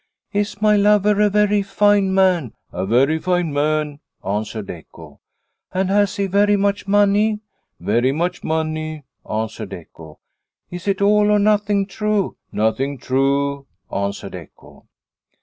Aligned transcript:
"Is 0.41 0.63
my 0.63 0.75
lover 0.75 1.21
a 1.21 1.29
very 1.29 1.61
fine 1.61 2.11
man?' 2.11 2.53
"A 2.71 2.87
very 2.87 3.19
fine 3.19 3.53
man," 3.53 3.99
answered 4.25 4.71
echo." 4.71 5.19
And 5.75 5.91
has 5.91 6.15
he 6.15 6.25
very 6.25 6.57
much 6.57 6.87
money?'" 6.87 7.41
Very 7.79 8.11
much 8.11 8.43
money," 8.43 9.03
answered 9.29 9.75
echo." 9.75 10.17
Is 10.71 10.87
it 10.87 11.03
all 11.03 11.29
or 11.31 11.37
nothing 11.37 11.85
true?"" 11.85 12.35
Nothing 12.51 12.97
true," 12.97 13.67
answered 13.93 14.33
echo. 14.33 14.85